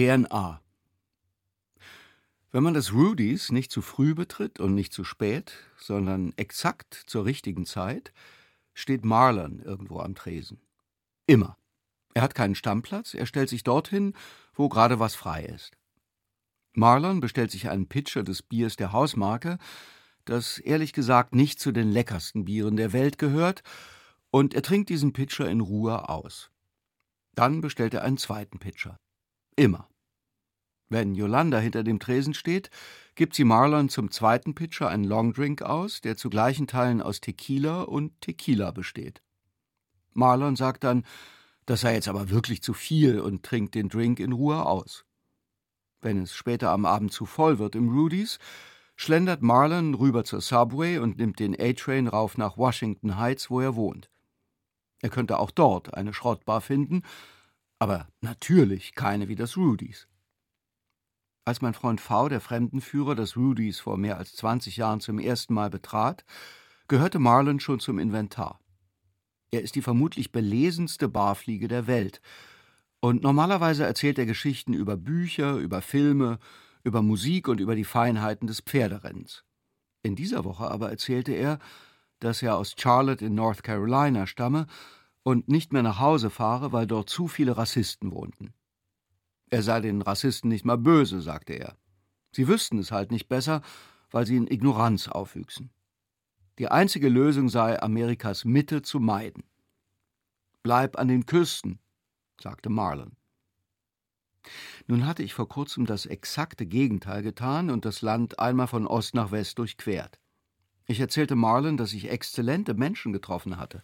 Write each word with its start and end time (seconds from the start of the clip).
DNA 0.00 0.62
Wenn 2.52 2.62
man 2.62 2.72
das 2.72 2.94
Rudys 2.94 3.52
nicht 3.52 3.70
zu 3.70 3.82
früh 3.82 4.14
betritt 4.14 4.58
und 4.58 4.74
nicht 4.74 4.94
zu 4.94 5.04
spät, 5.04 5.52
sondern 5.76 6.32
exakt 6.38 6.94
zur 6.94 7.26
richtigen 7.26 7.66
Zeit, 7.66 8.14
steht 8.72 9.04
Marlon 9.04 9.60
irgendwo 9.60 10.00
am 10.00 10.14
Tresen. 10.14 10.58
Immer. 11.26 11.58
Er 12.14 12.22
hat 12.22 12.34
keinen 12.34 12.54
Stammplatz, 12.54 13.12
er 13.12 13.26
stellt 13.26 13.50
sich 13.50 13.62
dorthin, 13.62 14.14
wo 14.54 14.70
gerade 14.70 15.00
was 15.00 15.14
frei 15.14 15.44
ist. 15.44 15.76
Marlon 16.72 17.20
bestellt 17.20 17.50
sich 17.50 17.68
einen 17.68 17.86
Pitcher 17.86 18.22
des 18.22 18.40
Biers 18.40 18.76
der 18.76 18.92
Hausmarke, 18.92 19.58
das 20.24 20.56
ehrlich 20.60 20.94
gesagt 20.94 21.34
nicht 21.34 21.60
zu 21.60 21.72
den 21.72 21.92
leckersten 21.92 22.46
Bieren 22.46 22.78
der 22.78 22.94
Welt 22.94 23.18
gehört, 23.18 23.62
und 24.30 24.54
er 24.54 24.62
trinkt 24.62 24.88
diesen 24.88 25.12
Pitcher 25.12 25.50
in 25.50 25.60
Ruhe 25.60 26.08
aus. 26.08 26.50
Dann 27.34 27.60
bestellt 27.60 27.92
er 27.92 28.02
einen 28.02 28.16
zweiten 28.16 28.58
Pitcher. 28.58 28.96
Immer. 29.56 29.90
Wenn 30.90 31.14
Yolanda 31.14 31.58
hinter 31.58 31.84
dem 31.84 32.00
Tresen 32.00 32.34
steht, 32.34 32.68
gibt 33.14 33.34
sie 33.36 33.44
Marlon 33.44 33.88
zum 33.88 34.10
zweiten 34.10 34.56
Pitcher 34.56 34.88
einen 34.88 35.04
Longdrink 35.04 35.62
aus, 35.62 36.00
der 36.00 36.16
zu 36.16 36.28
gleichen 36.28 36.66
Teilen 36.66 37.00
aus 37.00 37.20
Tequila 37.20 37.82
und 37.82 38.20
Tequila 38.20 38.72
besteht. 38.72 39.22
Marlon 40.12 40.56
sagt 40.56 40.82
dann, 40.82 41.04
das 41.64 41.82
sei 41.82 41.94
jetzt 41.94 42.08
aber 42.08 42.30
wirklich 42.30 42.62
zu 42.62 42.74
viel 42.74 43.20
und 43.20 43.44
trinkt 43.44 43.76
den 43.76 43.88
Drink 43.88 44.18
in 44.18 44.32
Ruhe 44.32 44.66
aus. 44.66 45.04
Wenn 46.00 46.22
es 46.22 46.34
später 46.34 46.70
am 46.70 46.84
Abend 46.84 47.12
zu 47.12 47.24
voll 47.24 47.60
wird 47.60 47.76
im 47.76 47.90
Rudys, 47.90 48.40
schlendert 48.96 49.42
Marlon 49.42 49.94
rüber 49.94 50.24
zur 50.24 50.40
Subway 50.40 50.98
und 50.98 51.18
nimmt 51.18 51.38
den 51.38 51.54
A-Train 51.58 52.08
rauf 52.08 52.36
nach 52.36 52.56
Washington 52.56 53.16
Heights, 53.16 53.48
wo 53.48 53.60
er 53.60 53.76
wohnt. 53.76 54.10
Er 55.02 55.10
könnte 55.10 55.38
auch 55.38 55.52
dort 55.52 55.94
eine 55.94 56.12
Schrottbar 56.12 56.60
finden, 56.60 57.02
aber 57.78 58.08
natürlich 58.20 58.94
keine 58.96 59.28
wie 59.28 59.36
das 59.36 59.56
Rudys. 59.56 60.09
Als 61.44 61.62
mein 61.62 61.74
Freund 61.74 62.00
V., 62.00 62.28
der 62.28 62.40
Fremdenführer, 62.40 63.14
das 63.14 63.36
Rudys 63.36 63.80
vor 63.80 63.96
mehr 63.96 64.18
als 64.18 64.34
20 64.36 64.76
Jahren 64.76 65.00
zum 65.00 65.18
ersten 65.18 65.54
Mal 65.54 65.70
betrat, 65.70 66.24
gehörte 66.86 67.18
Marlon 67.18 67.60
schon 67.60 67.80
zum 67.80 67.98
Inventar. 67.98 68.60
Er 69.50 69.62
ist 69.62 69.74
die 69.74 69.82
vermutlich 69.82 70.32
belesenste 70.32 71.08
Barfliege 71.08 71.66
der 71.66 71.86
Welt. 71.86 72.20
Und 73.00 73.22
normalerweise 73.22 73.84
erzählt 73.84 74.18
er 74.18 74.26
Geschichten 74.26 74.74
über 74.74 74.96
Bücher, 74.96 75.54
über 75.56 75.82
Filme, 75.82 76.38
über 76.84 77.02
Musik 77.02 77.48
und 77.48 77.60
über 77.60 77.74
die 77.74 77.84
Feinheiten 77.84 78.46
des 78.46 78.60
Pferderennens. 78.60 79.44
In 80.02 80.16
dieser 80.16 80.44
Woche 80.44 80.70
aber 80.70 80.90
erzählte 80.90 81.32
er, 81.32 81.58
dass 82.20 82.42
er 82.42 82.56
aus 82.56 82.74
Charlotte 82.78 83.24
in 83.24 83.34
North 83.34 83.62
Carolina 83.62 84.26
stamme 84.26 84.66
und 85.22 85.48
nicht 85.48 85.72
mehr 85.72 85.82
nach 85.82 85.98
Hause 85.98 86.30
fahre, 86.30 86.72
weil 86.72 86.86
dort 86.86 87.10
zu 87.10 87.28
viele 87.28 87.56
Rassisten 87.56 88.12
wohnten. 88.12 88.54
Er 89.50 89.62
sei 89.62 89.80
den 89.80 90.00
Rassisten 90.02 90.48
nicht 90.48 90.64
mal 90.64 90.78
böse, 90.78 91.20
sagte 91.20 91.54
er. 91.54 91.76
Sie 92.32 92.46
wüssten 92.46 92.78
es 92.78 92.92
halt 92.92 93.10
nicht 93.10 93.28
besser, 93.28 93.62
weil 94.10 94.26
sie 94.26 94.36
in 94.36 94.46
Ignoranz 94.46 95.08
aufwüchsen. 95.08 95.70
Die 96.58 96.68
einzige 96.68 97.08
Lösung 97.08 97.48
sei, 97.48 97.80
Amerikas 97.82 98.44
Mitte 98.44 98.82
zu 98.82 99.00
meiden. 99.00 99.44
Bleib 100.62 100.98
an 100.98 101.08
den 101.08 101.26
Küsten, 101.26 101.80
sagte 102.40 102.68
Marlon. 102.68 103.16
Nun 104.86 105.06
hatte 105.06 105.22
ich 105.22 105.34
vor 105.34 105.48
kurzem 105.48 105.86
das 105.86 106.06
exakte 106.06 106.66
Gegenteil 106.66 107.22
getan 107.22 107.70
und 107.70 107.84
das 107.84 108.02
Land 108.02 108.38
einmal 108.38 108.66
von 108.66 108.86
Ost 108.86 109.14
nach 109.14 109.30
West 109.30 109.58
durchquert. 109.58 110.18
Ich 110.86 111.00
erzählte 111.00 111.36
Marlon, 111.36 111.76
dass 111.76 111.92
ich 111.92 112.10
exzellente 112.10 112.74
Menschen 112.74 113.12
getroffen 113.12 113.56
hatte. 113.56 113.82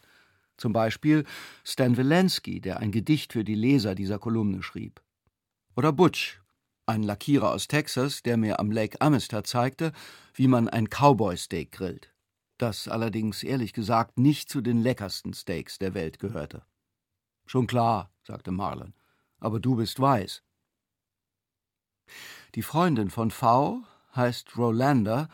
Zum 0.56 0.72
Beispiel 0.72 1.24
Stan 1.64 1.96
Wilensky, 1.96 2.60
der 2.60 2.80
ein 2.80 2.90
Gedicht 2.90 3.32
für 3.32 3.44
die 3.44 3.54
Leser 3.54 3.94
dieser 3.94 4.18
Kolumne 4.18 4.62
schrieb. 4.62 5.00
Oder 5.76 5.92
Butch, 5.92 6.40
ein 6.86 7.02
Lackierer 7.02 7.52
aus 7.52 7.68
Texas, 7.68 8.22
der 8.22 8.38
mir 8.38 8.60
am 8.60 8.70
Lake 8.70 8.98
Amistad 9.02 9.46
zeigte, 9.46 9.92
wie 10.32 10.48
man 10.48 10.70
ein 10.70 10.88
Cowboy-Steak 10.88 11.70
grillt. 11.70 12.14
Das 12.56 12.88
allerdings 12.88 13.42
ehrlich 13.42 13.74
gesagt 13.74 14.18
nicht 14.18 14.48
zu 14.48 14.62
den 14.62 14.80
leckersten 14.80 15.34
Steaks 15.34 15.78
der 15.78 15.92
Welt 15.92 16.18
gehörte. 16.18 16.64
Schon 17.44 17.66
klar, 17.66 18.10
sagte 18.22 18.52
Marlon, 18.52 18.94
aber 19.38 19.60
du 19.60 19.76
bist 19.76 20.00
weiß. 20.00 20.42
Die 22.54 22.62
Freundin 22.62 23.10
von 23.10 23.30
V 23.30 23.82
heißt 24.14 24.56
Rolanda, 24.56 25.28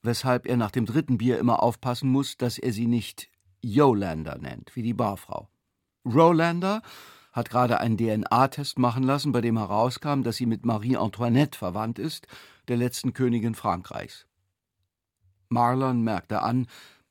weshalb 0.00 0.46
er 0.46 0.56
nach 0.56 0.70
dem 0.70 0.86
dritten 0.86 1.18
Bier 1.18 1.38
immer 1.38 1.62
aufpassen 1.62 2.08
muss, 2.08 2.38
dass 2.38 2.56
er 2.56 2.72
sie 2.72 2.86
nicht 2.86 3.28
Yolanda 3.60 4.38
nennt, 4.38 4.74
wie 4.74 4.82
die 4.82 4.94
Barfrau. 4.94 5.50
Rolanda 6.06 6.80
hat 7.36 7.50
gerade 7.50 7.80
einen 7.80 7.98
DNA-Test 7.98 8.78
machen 8.78 9.02
lassen, 9.02 9.30
bei 9.30 9.42
dem 9.42 9.58
herauskam, 9.58 10.22
dass 10.22 10.36
sie 10.36 10.46
mit 10.46 10.64
Marie 10.64 10.96
Antoinette 10.96 11.58
verwandt 11.58 11.98
ist, 11.98 12.26
der 12.68 12.78
letzten 12.78 13.12
Königin 13.12 13.54
Frankreichs. 13.54 14.26
Marlon 15.50 16.00
merkte 16.00 16.42
an, 16.42 16.66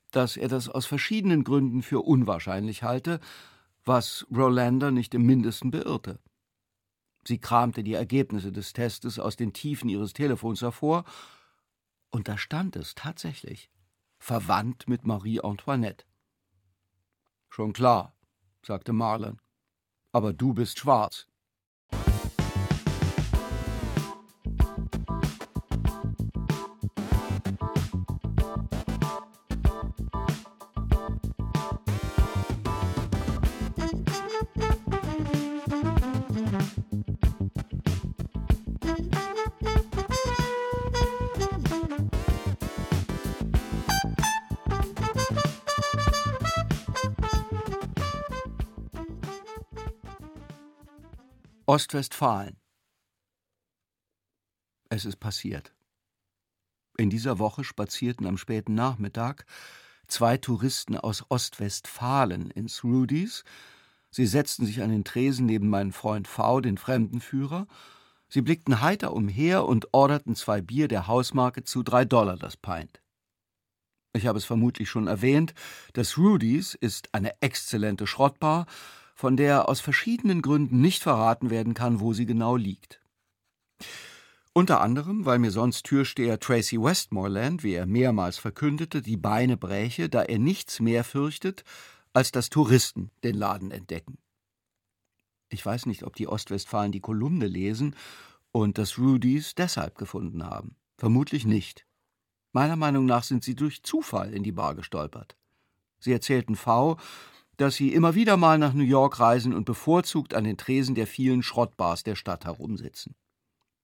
dass 0.10 0.36
er 0.36 0.48
das 0.48 0.68
aus 0.68 0.88
verschiedenen 0.88 1.44
Gründen 1.44 1.84
für 1.84 2.02
unwahrscheinlich 2.02 2.82
halte, 2.82 3.20
was 3.86 4.26
Rolanda 4.36 4.90
nicht 4.90 5.14
im 5.14 5.28
mindesten 5.28 5.70
beirrte. 5.70 6.18
Sie 7.28 7.38
kramte 7.38 7.84
die 7.84 7.94
Ergebnisse 7.94 8.52
des 8.52 8.74
Testes 8.74 9.20
aus 9.20 9.36
den 9.36 9.54
Tiefen 9.54 9.90
ihres 9.90 10.14
Telefons 10.14 10.64
hervor, 10.64 11.06
und 12.10 12.28
da 12.28 12.40
stand 12.40 12.76
es 12.78 12.96
tatsächlich, 12.96 13.70
verwandt 14.18 14.90
mit 14.90 15.06
Marie 15.06 15.40
Antoinette. 15.42 16.04
Schon 17.50 17.74
klar, 17.74 18.16
sagte 18.64 18.92
Marlon 18.92 19.40
aber 20.16 20.32
du 20.32 20.54
bist 20.54 20.80
schwarz. 20.80 21.28
Ostwestfalen. 51.76 52.56
Es 54.88 55.04
ist 55.04 55.18
passiert. 55.18 55.76
In 56.98 57.10
dieser 57.10 57.38
Woche 57.38 57.66
spazierten 57.66 58.28
am 58.28 58.38
späten 58.38 58.76
Nachmittag 58.76 59.46
zwei 60.08 60.38
Touristen 60.38 60.98
aus 60.98 61.26
Ostwestfalen 61.28 62.50
ins 62.50 62.86
Rudys. 62.86 63.44
Sie 64.10 64.26
setzten 64.26 64.66
sich 64.66 64.82
an 64.84 64.90
den 64.90 65.04
Tresen 65.04 65.48
neben 65.48 65.68
meinen 65.68 65.92
Freund 65.92 66.30
V., 66.30 66.62
den 66.62 66.78
Fremdenführer. 66.78 67.68
Sie 68.30 68.42
blickten 68.42 68.80
heiter 68.80 69.12
umher 69.12 69.66
und 69.66 69.94
orderten 69.94 70.38
zwei 70.38 70.62
Bier 70.62 70.88
der 70.88 71.08
Hausmarke 71.08 71.66
zu 71.66 71.84
drei 71.84 72.06
Dollar 72.06 72.38
das 72.38 72.56
Pint. 72.56 73.02
Ich 74.14 74.28
habe 74.28 74.38
es 74.38 74.46
vermutlich 74.46 74.90
schon 74.90 75.08
erwähnt, 75.08 75.54
das 75.92 76.18
Rudys 76.18 76.74
ist 76.74 77.14
eine 77.14 77.34
exzellente 77.42 78.08
Schrottbar 78.08 78.66
von 79.16 79.38
der 79.38 79.70
aus 79.70 79.80
verschiedenen 79.80 80.42
Gründen 80.42 80.82
nicht 80.82 81.02
verraten 81.02 81.50
werden 81.50 81.74
kann, 81.74 82.02
wo 82.02 82.14
sie 82.14 82.26
genau 82.26 82.58
liegt. 82.58 83.02
Unter 84.54 84.82
anderem, 84.82 85.26
weil 85.26 85.40
mir 85.40 85.52
sonst 85.52 85.84
Türsteher 85.84 86.40
Tracy 86.40 86.80
Westmoreland, 86.80 87.64
wie 87.64 87.74
er 87.74 87.86
mehrmals 87.86 88.38
verkündete, 88.38 89.02
die 89.02 89.18
Beine 89.18 89.58
bräche, 89.58 90.10
da 90.10 90.22
er 90.22 90.38
nichts 90.40 90.80
mehr 90.80 91.04
fürchtet, 91.04 91.64
als 92.14 92.32
dass 92.32 92.50
Touristen 92.50 93.10
den 93.24 93.36
Laden 93.36 93.72
entdecken. 93.72 94.18
Ich 95.50 95.66
weiß 95.66 95.86
nicht, 95.86 96.04
ob 96.04 96.16
die 96.16 96.28
Ostwestfalen 96.28 96.92
die 96.92 97.02
Kolumne 97.02 97.48
lesen 97.48 97.96
und 98.52 98.78
das 98.78 98.98
Rudys 98.98 99.56
deshalb 99.56 99.98
gefunden 99.98 100.44
haben. 100.44 100.76
Vermutlich 100.98 101.46
nicht. 101.46 101.86
Meiner 102.52 102.78
Meinung 102.78 103.06
nach 103.06 103.24
sind 103.24 103.44
sie 103.44 103.56
durch 103.56 103.84
Zufall 103.84 104.34
in 104.34 104.44
die 104.44 104.54
Bar 104.54 104.76
gestolpert. 104.76 105.36
Sie 106.00 106.12
erzählten 106.12 106.56
V, 106.56 106.98
dass 107.58 107.76
sie 107.76 107.94
immer 107.94 108.16
wieder 108.16 108.38
mal 108.38 108.58
nach 108.58 108.74
New 108.74 108.84
York 108.84 109.20
reisen 109.20 109.54
und 109.54 109.66
bevorzugt 109.66 110.34
an 110.34 110.44
den 110.44 110.58
Tresen 110.58 110.96
der 110.96 111.08
vielen 111.08 111.44
Schrottbars 111.44 112.04
der 112.04 112.16
Stadt 112.16 112.46
herumsitzen. 112.46 113.16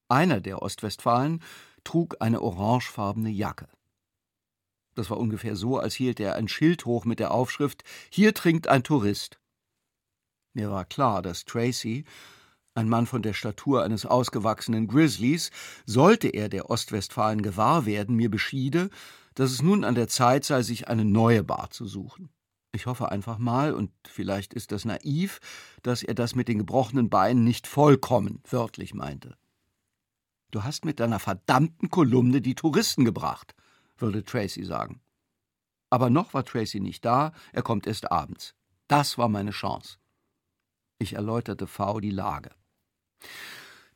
Einer 0.08 0.40
der 0.40 0.62
Ostwestfalen 0.62 1.42
trug 1.84 2.16
eine 2.20 2.42
orangefarbene 2.42 3.30
Jacke. 3.30 3.68
Das 4.94 5.08
war 5.08 5.18
ungefähr 5.18 5.56
so, 5.56 5.78
als 5.78 5.94
hielt 5.94 6.20
er 6.20 6.36
ein 6.36 6.48
Schild 6.48 6.84
hoch 6.84 7.04
mit 7.04 7.18
der 7.18 7.32
Aufschrift 7.32 7.82
Hier 8.10 8.34
trinkt 8.34 8.68
ein 8.68 8.82
Tourist. 8.82 9.38
Mir 10.52 10.70
war 10.70 10.84
klar, 10.84 11.22
dass 11.22 11.46
Tracy, 11.46 12.04
ein 12.74 12.88
Mann 12.88 13.06
von 13.06 13.22
der 13.22 13.32
Statur 13.32 13.84
eines 13.84 14.04
ausgewachsenen 14.04 14.86
Grizzlies, 14.86 15.50
sollte 15.86 16.28
er 16.28 16.48
der 16.48 16.68
Ostwestfalen 16.68 17.42
gewahr 17.42 17.86
werden, 17.86 18.16
mir 18.16 18.30
beschiede, 18.30 18.90
dass 19.34 19.50
es 19.50 19.62
nun 19.62 19.84
an 19.84 19.94
der 19.94 20.08
Zeit 20.08 20.44
sei, 20.44 20.62
sich 20.62 20.88
eine 20.88 21.04
neue 21.04 21.42
Bar 21.42 21.70
zu 21.70 21.86
suchen. 21.86 22.28
Ich 22.74 22.86
hoffe 22.86 23.10
einfach 23.10 23.36
mal, 23.36 23.74
und 23.74 23.92
vielleicht 24.06 24.54
ist 24.54 24.72
das 24.72 24.86
naiv, 24.86 25.40
dass 25.82 26.02
er 26.02 26.14
das 26.14 26.34
mit 26.34 26.48
den 26.48 26.58
gebrochenen 26.58 27.10
Beinen 27.10 27.44
nicht 27.44 27.66
vollkommen 27.66 28.42
wörtlich 28.48 28.94
meinte. 28.94 29.36
Du 30.50 30.64
hast 30.64 30.84
mit 30.84 30.98
deiner 30.98 31.18
verdammten 31.18 31.90
Kolumne 31.90 32.40
die 32.40 32.54
Touristen 32.54 33.04
gebracht, 33.04 33.54
würde 33.98 34.24
Tracy 34.24 34.64
sagen. 34.64 35.02
Aber 35.90 36.08
noch 36.08 36.32
war 36.32 36.44
Tracy 36.44 36.80
nicht 36.80 37.04
da, 37.04 37.32
er 37.52 37.62
kommt 37.62 37.86
erst 37.86 38.10
abends. 38.10 38.54
Das 38.88 39.18
war 39.18 39.28
meine 39.28 39.50
Chance. 39.50 39.98
Ich 40.98 41.14
erläuterte 41.14 41.66
V 41.66 42.00
die 42.00 42.10
Lage. 42.10 42.50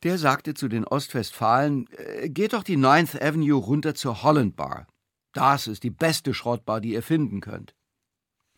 Der 0.03 0.17
sagte 0.17 0.53
zu 0.53 0.67
den 0.67 0.85
Ostwestfalen: 0.85 1.87
äh, 1.91 2.29
Geht 2.29 2.53
doch 2.53 2.63
die 2.63 2.77
Ninth 2.77 3.19
Avenue 3.19 3.59
runter 3.59 3.95
zur 3.95 4.23
Holland 4.23 4.55
Bar. 4.55 4.87
Das 5.33 5.67
ist 5.67 5.83
die 5.83 5.89
beste 5.89 6.33
Schrottbar, 6.33 6.81
die 6.81 6.93
ihr 6.93 7.03
finden 7.03 7.41
könnt. 7.41 7.76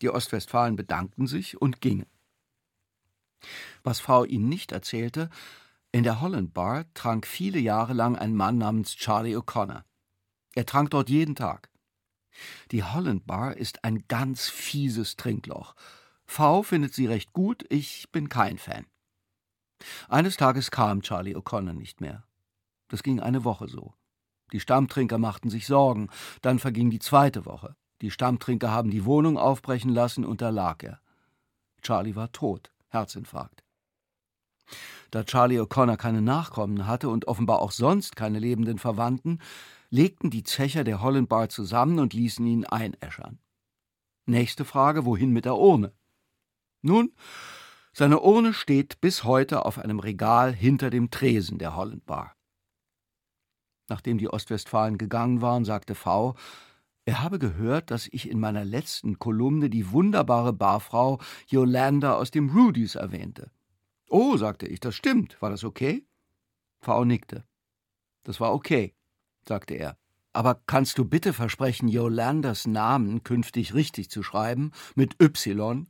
Die 0.01 0.09
Ostwestfalen 0.09 0.75
bedankten 0.75 1.27
sich 1.27 1.61
und 1.61 1.81
gingen. 1.81 2.07
Was 3.83 3.99
V 3.99 4.25
ihnen 4.25 4.49
nicht 4.49 4.71
erzählte, 4.71 5.29
in 5.91 6.03
der 6.03 6.21
Holland 6.21 6.53
Bar 6.53 6.85
trank 6.93 7.25
viele 7.25 7.59
Jahre 7.59 7.93
lang 7.93 8.15
ein 8.15 8.35
Mann 8.35 8.57
namens 8.57 8.95
Charlie 8.95 9.35
O'Connor. 9.35 9.83
Er 10.55 10.65
trank 10.65 10.91
dort 10.91 11.09
jeden 11.09 11.35
Tag. 11.35 11.69
Die 12.71 12.83
Holland 12.83 13.25
Bar 13.25 13.57
ist 13.57 13.83
ein 13.83 14.05
ganz 14.07 14.49
fieses 14.49 15.15
Trinkloch. 15.15 15.75
V 16.25 16.63
findet 16.63 16.93
sie 16.93 17.07
recht 17.07 17.33
gut, 17.33 17.65
ich 17.69 18.11
bin 18.11 18.29
kein 18.29 18.57
Fan. 18.57 18.85
Eines 20.07 20.37
Tages 20.37 20.71
kam 20.71 21.01
Charlie 21.01 21.35
O'Connor 21.35 21.73
nicht 21.73 22.01
mehr. 22.01 22.23
Das 22.87 23.03
ging 23.03 23.19
eine 23.19 23.43
Woche 23.43 23.67
so. 23.67 23.93
Die 24.51 24.59
Stammtrinker 24.59 25.17
machten 25.17 25.49
sich 25.49 25.67
Sorgen, 25.67 26.09
dann 26.41 26.59
verging 26.59 26.89
die 26.89 26.99
zweite 26.99 27.45
Woche. 27.45 27.75
Die 28.01 28.11
Stammtrinker 28.11 28.71
haben 28.71 28.91
die 28.91 29.05
Wohnung 29.05 29.37
aufbrechen 29.37 29.89
lassen 29.89 30.25
und 30.25 30.41
da 30.41 30.49
lag 30.49 30.83
er. 30.83 30.99
Charlie 31.81 32.15
war 32.15 32.31
tot, 32.31 32.71
Herzinfarkt. 32.89 33.63
Da 35.11 35.23
Charlie 35.23 35.59
O'Connor 35.59 35.97
keine 35.97 36.21
Nachkommen 36.21 36.85
hatte 36.85 37.09
und 37.09 37.27
offenbar 37.27 37.59
auch 37.59 37.71
sonst 37.71 38.15
keine 38.15 38.39
lebenden 38.39 38.77
Verwandten, 38.77 39.39
legten 39.89 40.29
die 40.29 40.43
Zecher 40.43 40.83
der 40.83 41.01
Holland 41.01 41.29
Bar 41.29 41.49
zusammen 41.49 41.99
und 41.99 42.13
ließen 42.13 42.45
ihn 42.45 42.65
einäschern. 42.65 43.39
Nächste 44.25 44.65
Frage, 44.65 45.05
wohin 45.05 45.31
mit 45.31 45.45
der 45.45 45.55
Urne? 45.55 45.93
Nun, 46.81 47.11
seine 47.93 48.19
Urne 48.19 48.53
steht 48.53 49.01
bis 49.01 49.23
heute 49.23 49.65
auf 49.65 49.79
einem 49.79 49.99
Regal 49.99 50.53
hinter 50.53 50.91
dem 50.91 51.09
Tresen 51.09 51.57
der 51.57 51.75
Holland 51.75 52.05
Bar. 52.05 52.35
Nachdem 53.87 54.19
die 54.19 54.29
Ostwestfalen 54.29 54.99
gegangen 54.99 55.41
waren, 55.41 55.65
sagte 55.65 55.95
V., 55.95 56.35
er 57.09 57.23
habe 57.23 57.39
gehört, 57.39 57.89
dass 57.89 58.07
ich 58.11 58.29
in 58.29 58.39
meiner 58.39 58.63
letzten 58.63 59.17
Kolumne 59.17 59.71
die 59.71 59.89
wunderbare 59.89 60.53
Barfrau 60.53 61.19
Yolanda 61.47 62.13
aus 62.13 62.29
dem 62.29 62.51
Rudys 62.51 62.93
erwähnte. 62.93 63.49
Oh, 64.09 64.37
sagte 64.37 64.67
ich, 64.67 64.79
das 64.79 64.93
stimmt. 64.93 65.41
War 65.41 65.49
das 65.49 65.63
okay? 65.63 66.05
V 66.81 67.05
nickte. 67.05 67.45
Das 68.25 68.39
war 68.39 68.53
okay, 68.53 68.93
sagte 69.43 69.73
er. 69.73 69.97
Aber 70.33 70.61
kannst 70.67 70.99
du 70.99 71.05
bitte 71.05 71.33
versprechen, 71.33 71.87
Yolandas 71.87 72.67
Namen 72.67 73.23
künftig 73.23 73.73
richtig 73.73 74.11
zu 74.11 74.21
schreiben, 74.21 74.71
mit 74.93 75.19
Y? 75.19 75.87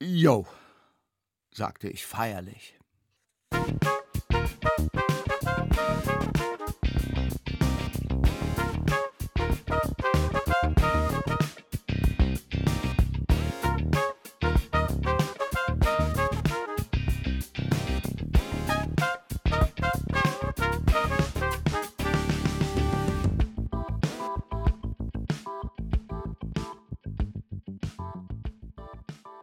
Jo, 0.00 0.46
sagte 1.52 1.88
ich 1.88 2.06
feierlich. 2.06 2.78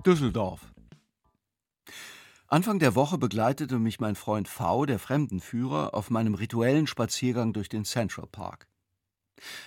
Düsseldorf. 0.08 0.62
Anfang 2.48 2.80
der 2.80 2.96
Woche 2.96 3.18
begleitete 3.18 3.78
mich 3.78 4.00
mein 4.00 4.16
Freund 4.16 4.48
V., 4.48 4.86
der 4.86 5.00
Fremdenführer, 5.00 5.94
auf 5.94 6.10
meinem 6.10 6.34
rituellen 6.34 6.88
Spaziergang 6.88 7.52
durch 7.52 7.68
den 7.68 7.84
Central 7.84 8.26
Park. 8.26 8.70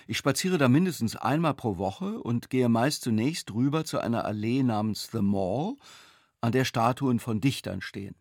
Ich 0.07 0.17
spaziere 0.17 0.57
da 0.57 0.67
mindestens 0.67 1.15
einmal 1.15 1.53
pro 1.53 1.77
Woche 1.77 2.19
und 2.19 2.49
gehe 2.49 2.69
meist 2.69 3.03
zunächst 3.03 3.53
rüber 3.53 3.85
zu 3.85 3.99
einer 3.99 4.25
Allee 4.25 4.63
namens 4.63 5.09
The 5.11 5.21
Mall, 5.21 5.75
an 6.41 6.51
der 6.51 6.65
Statuen 6.65 7.19
von 7.19 7.39
Dichtern 7.39 7.81
stehen. 7.81 8.15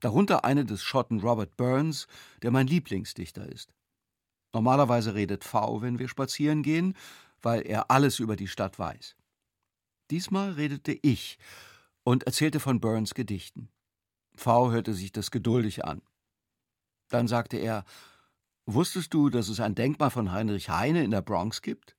Darunter 0.00 0.44
eine 0.44 0.66
des 0.66 0.82
Schotten 0.82 1.20
Robert 1.20 1.56
Burns, 1.56 2.06
der 2.42 2.50
mein 2.50 2.66
Lieblingsdichter 2.66 3.46
ist. 3.50 3.72
Normalerweise 4.52 5.14
redet 5.14 5.42
V, 5.42 5.80
wenn 5.80 5.98
wir 5.98 6.08
spazieren 6.08 6.62
gehen, 6.62 6.94
weil 7.40 7.62
er 7.62 7.90
alles 7.90 8.18
über 8.18 8.36
die 8.36 8.48
Stadt 8.48 8.78
weiß. 8.78 9.16
Diesmal 10.10 10.52
redete 10.52 10.92
ich 11.02 11.38
und 12.04 12.24
erzählte 12.24 12.60
von 12.60 12.80
Burns 12.80 13.14
Gedichten. 13.14 13.68
V 14.36 14.70
hörte 14.70 14.94
sich 14.94 15.12
das 15.12 15.30
geduldig 15.30 15.84
an. 15.84 16.02
Dann 17.08 17.26
sagte 17.26 17.56
er: 17.56 17.84
Wusstest 18.66 19.14
du, 19.14 19.30
dass 19.30 19.48
es 19.48 19.60
ein 19.60 19.74
Denkmal 19.74 20.10
von 20.10 20.32
Heinrich 20.32 20.68
Heine 20.68 21.02
in 21.02 21.10
der 21.10 21.22
Bronx 21.22 21.62
gibt? 21.62 21.96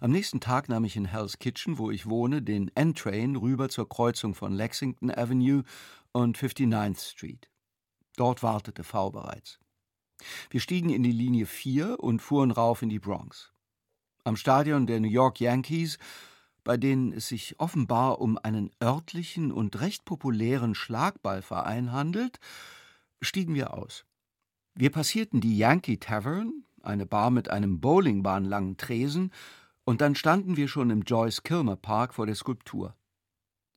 Am 0.00 0.12
nächsten 0.12 0.40
Tag 0.40 0.68
nahm 0.68 0.84
ich 0.84 0.96
in 0.96 1.06
Hell's 1.06 1.38
Kitchen, 1.38 1.78
wo 1.78 1.90
ich 1.90 2.08
wohne, 2.08 2.42
den 2.42 2.70
N-Train 2.76 3.36
rüber 3.36 3.68
zur 3.68 3.88
Kreuzung 3.88 4.34
von 4.34 4.52
Lexington 4.52 5.10
Avenue 5.10 5.64
und 6.12 6.38
59th 6.38 7.10
Street. 7.10 7.50
Dort 8.16 8.42
wartete 8.42 8.84
V 8.84 9.10
bereits. 9.10 9.58
Wir 10.50 10.60
stiegen 10.60 10.90
in 10.90 11.02
die 11.02 11.12
Linie 11.12 11.46
4 11.46 12.00
und 12.00 12.20
fuhren 12.20 12.50
rauf 12.50 12.82
in 12.82 12.88
die 12.88 13.00
Bronx. 13.00 13.52
Am 14.26 14.34
Stadion 14.34 14.88
der 14.88 14.98
New 14.98 15.06
York 15.06 15.38
Yankees, 15.38 15.98
bei 16.64 16.76
denen 16.76 17.12
es 17.12 17.28
sich 17.28 17.60
offenbar 17.60 18.20
um 18.20 18.36
einen 18.38 18.72
örtlichen 18.82 19.52
und 19.52 19.80
recht 19.80 20.04
populären 20.04 20.74
Schlagballverein 20.74 21.92
handelt, 21.92 22.40
stiegen 23.20 23.54
wir 23.54 23.72
aus. 23.72 24.04
Wir 24.74 24.90
passierten 24.90 25.40
die 25.40 25.56
Yankee 25.56 25.98
Tavern, 25.98 26.64
eine 26.82 27.06
Bar 27.06 27.30
mit 27.30 27.50
einem 27.50 27.80
bowlingbahnlangen 27.80 28.76
Tresen, 28.76 29.32
und 29.84 30.00
dann 30.00 30.16
standen 30.16 30.56
wir 30.56 30.66
schon 30.66 30.90
im 30.90 31.02
Joyce 31.02 31.44
Kilmer 31.44 31.76
Park 31.76 32.12
vor 32.12 32.26
der 32.26 32.34
Skulptur. 32.34 32.96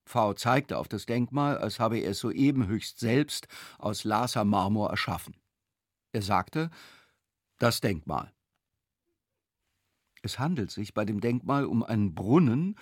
V 0.08 0.34
zeigte 0.34 0.80
auf 0.80 0.88
das 0.88 1.06
Denkmal, 1.06 1.60
als 1.60 1.80
habe 1.80 2.00
er 2.00 2.10
es 2.10 2.18
soeben 2.18 2.66
höchst 2.66 3.00
selbst 3.00 3.48
aus 3.78 4.04
Lhasa 4.04 4.44
Marmor 4.46 4.90
erschaffen. 4.90 5.36
Er 6.12 6.24
sagte, 6.24 6.72
das 7.60 7.82
Denkmal. 7.82 8.34
Es 10.22 10.40
handelt 10.40 10.72
sich 10.72 10.94
bei 10.94 11.06
dem 11.06 11.22
Denkmal 11.22 11.66
um 11.66 11.84
einen 11.84 12.14
Brunnen, 12.14 12.76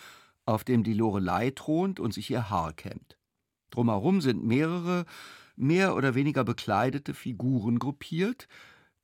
auf 0.46 0.64
dem 0.64 0.84
die 0.84 0.94
Lorelei 0.94 1.52
thront 1.52 2.00
und 2.00 2.14
sich 2.14 2.30
ihr 2.30 2.50
Haar 2.50 2.74
kämmt. 2.74 3.18
Drumherum 3.70 4.22
sind 4.22 4.44
mehrere, 4.44 5.06
mehr 5.56 5.96
oder 5.96 6.16
weniger 6.16 6.44
bekleidete 6.44 7.14
Figuren 7.14 7.80
gruppiert. 7.80 8.48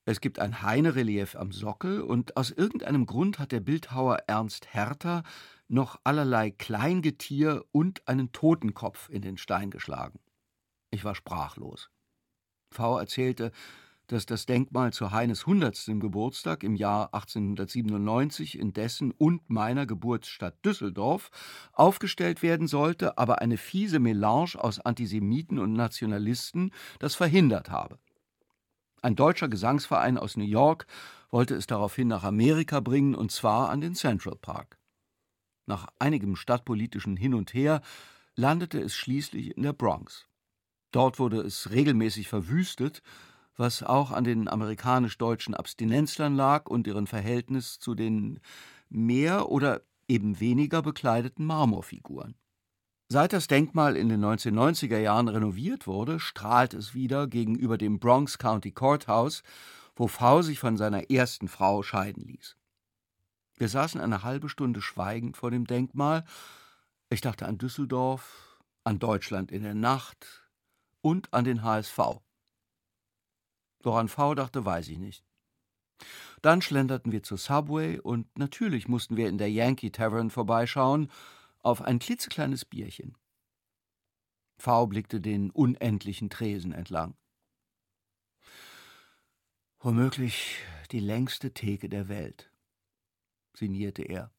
Es 0.05 0.21
gibt 0.21 0.39
ein 0.39 0.61
Heine-Relief 0.61 1.35
am 1.35 1.51
Sockel 1.51 2.01
und 2.01 2.37
aus 2.37 2.51
irgendeinem 2.51 3.05
Grund 3.05 3.39
hat 3.39 3.51
der 3.51 3.59
Bildhauer 3.59 4.19
Ernst 4.27 4.73
Herter 4.73 5.23
noch 5.67 5.99
allerlei 6.03 6.51
Kleingetier 6.51 7.65
und 7.71 8.07
einen 8.07 8.31
Totenkopf 8.31 9.09
in 9.09 9.21
den 9.21 9.37
Stein 9.37 9.69
geschlagen. 9.69 10.19
Ich 10.91 11.03
war 11.03 11.15
sprachlos. 11.15 11.89
V 12.71 12.99
erzählte, 12.99 13.51
dass 14.07 14.25
das 14.25 14.45
Denkmal 14.45 14.93
zu 14.93 15.11
Heines 15.11 15.41
100. 15.41 15.99
Geburtstag 15.99 16.63
im 16.63 16.75
Jahr 16.75 17.13
1897 17.13 18.59
in 18.59 18.73
dessen 18.73 19.11
und 19.11 19.49
meiner 19.49 19.85
Geburtsstadt 19.85 20.63
Düsseldorf 20.65 21.31
aufgestellt 21.71 22.41
werden 22.41 22.67
sollte, 22.67 23.17
aber 23.17 23.41
eine 23.41 23.57
fiese 23.57 23.99
Melange 23.99 24.55
aus 24.55 24.79
Antisemiten 24.79 25.59
und 25.59 25.73
Nationalisten 25.73 26.71
das 26.99 27.15
verhindert 27.15 27.69
habe. 27.69 27.99
Ein 29.01 29.15
deutscher 29.15 29.49
Gesangsverein 29.49 30.17
aus 30.17 30.37
New 30.37 30.45
York 30.45 30.87
wollte 31.29 31.55
es 31.55 31.67
daraufhin 31.67 32.07
nach 32.07 32.23
Amerika 32.23 32.79
bringen, 32.79 33.15
und 33.15 33.31
zwar 33.31 33.69
an 33.69 33.81
den 33.81 33.95
Central 33.95 34.35
Park. 34.35 34.77
Nach 35.65 35.87
einigem 35.99 36.35
stadtpolitischen 36.35 37.17
Hin 37.17 37.33
und 37.33 37.53
Her 37.53 37.81
landete 38.35 38.79
es 38.79 38.95
schließlich 38.95 39.57
in 39.57 39.63
der 39.63 39.73
Bronx. 39.73 40.27
Dort 40.91 41.19
wurde 41.19 41.41
es 41.41 41.71
regelmäßig 41.71 42.27
verwüstet 42.27 43.01
was 43.55 43.83
auch 43.83 44.11
an 44.11 44.23
den 44.23 44.47
amerikanisch-deutschen 44.47 45.53
Abstinenzlern 45.53 46.35
lag 46.35 46.67
und 46.67 46.87
deren 46.87 47.07
Verhältnis 47.07 47.79
zu 47.79 47.95
den 47.95 48.39
mehr 48.89 49.49
oder 49.49 49.81
eben 50.07 50.39
weniger 50.39 50.81
bekleideten 50.81 51.45
Marmorfiguren. 51.45 52.35
Seit 53.09 53.33
das 53.33 53.47
Denkmal 53.47 53.95
in 53.95 54.09
den 54.09 54.23
1990er 54.23 54.97
Jahren 54.97 55.27
renoviert 55.27 55.85
wurde, 55.85 56.19
strahlt 56.19 56.73
es 56.73 56.93
wieder 56.93 57.27
gegenüber 57.27 57.77
dem 57.77 57.99
Bronx 57.99 58.37
County 58.37 58.71
Courthouse, 58.71 59.43
wo 59.95 60.07
V 60.07 60.41
sich 60.41 60.59
von 60.59 60.77
seiner 60.77 61.11
ersten 61.11 61.47
Frau 61.47 61.83
scheiden 61.83 62.23
ließ. 62.23 62.57
Wir 63.57 63.69
saßen 63.69 64.01
eine 64.01 64.23
halbe 64.23 64.49
Stunde 64.49 64.81
schweigend 64.81 65.37
vor 65.37 65.51
dem 65.51 65.67
Denkmal. 65.67 66.25
Ich 67.09 67.21
dachte 67.21 67.45
an 67.45 67.59
Düsseldorf, 67.59 68.59
an 68.83 68.97
Deutschland 68.97 69.51
in 69.51 69.63
der 69.63 69.75
Nacht 69.75 70.49
und 71.01 71.31
an 71.33 71.45
den 71.45 71.61
HSV. 71.61 71.99
Doch 73.83 73.95
an 73.95 74.07
V 74.07 74.33
dachte, 74.33 74.65
weiß 74.65 74.87
ich 74.87 74.97
nicht. 74.97 75.23
Dann 76.41 76.61
schlenderten 76.61 77.11
wir 77.11 77.21
zur 77.21 77.37
Subway 77.37 77.99
und 77.99 78.27
natürlich 78.37 78.87
mussten 78.87 79.15
wir 79.15 79.29
in 79.29 79.37
der 79.37 79.51
Yankee 79.51 79.91
Tavern 79.91 80.29
vorbeischauen 80.29 81.11
auf 81.59 81.81
ein 81.81 81.99
klitzekleines 81.99 82.65
Bierchen. 82.65 83.15
V 84.57 84.87
blickte 84.87 85.21
den 85.21 85.51
unendlichen 85.51 86.29
Tresen 86.29 86.71
entlang. 86.71 87.15
Womöglich 89.79 90.57
die 90.91 90.99
längste 90.99 91.53
Theke 91.53 91.89
der 91.89 92.07
Welt, 92.07 92.51
sinnierte 93.53 94.03
er. 94.03 94.31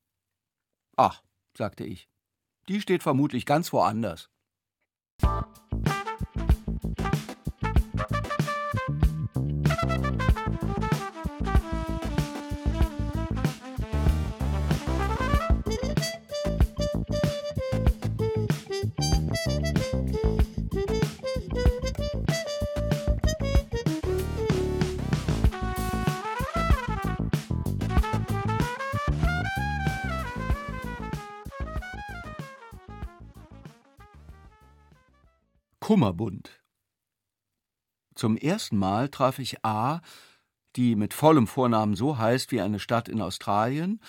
Ach, 0.97 1.23
sagte 1.57 1.85
ich, 1.85 2.09
die 2.69 2.81
steht 2.81 3.03
vermutlich 3.03 3.45
ganz 3.45 3.73
woanders. 3.73 4.31
Kummerbund. 35.85 36.63
Zum 38.15 38.39
ersten 38.39 38.79
Mal 38.79 39.11
traf 39.11 39.39
ich 39.39 39.67
A, 39.67 40.01
die 40.77 40.97
mit 40.97 41.13
vollem 41.13 41.47
Vornamen 41.47 41.95
so 41.95 42.17
heißt 42.17 42.53
wie 42.53 42.63
eine 42.63 42.79
Stadt 42.79 43.07
in 43.07 43.21
Australien, 43.21 44.01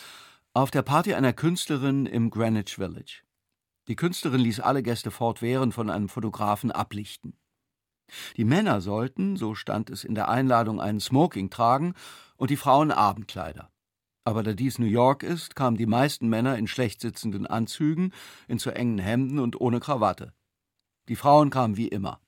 auf 0.53 0.72
der 0.72 0.84
Party 0.84 1.15
einer 1.15 1.34
Künstlerin 1.34 2.05
im 2.05 2.29
Greenwich 2.29 2.75
Village. 2.75 3.24
Die 3.89 3.98
Künstlerin 3.98 4.39
ließ 4.39 4.62
alle 4.62 4.84
Gäste 4.84 5.12
fortwährend 5.12 5.74
von 5.74 5.89
einem 5.89 6.08
Fotografen 6.08 6.72
ablichten. 6.72 7.38
Die 8.38 8.46
Männer 8.46 8.79
sollten, 8.79 9.36
so 9.36 9.53
stand 9.53 9.89
es 9.89 10.05
in 10.05 10.15
der 10.15 10.29
Einladung, 10.29 10.79
einen 10.79 11.01
Smoking 11.01 11.50
tragen 11.50 11.94
und 12.38 12.51
die 12.51 12.55
Frauen 12.55 12.91
Abendkleider. 12.91 13.70
Aber 14.24 14.44
da 14.44 14.53
dies 14.53 14.79
New 14.79 14.86
York 14.86 15.24
ist, 15.24 15.58
kamen 15.58 15.75
die 15.75 15.88
meisten 15.88 16.29
Männer 16.29 16.58
in 16.58 16.67
schlecht 16.67 17.01
sitzenden 17.01 17.46
Anzügen, 17.46 18.13
in 18.48 18.60
zu 18.60 18.72
engen 18.72 18.98
Hemden 18.98 19.39
und 19.39 19.60
ohne 19.60 19.82
Krawatte. 19.82 20.34
Die 21.08 21.16
Frauen 21.16 21.50
kamen 21.50 21.78
wie 21.78 21.88
immer. 21.88 22.20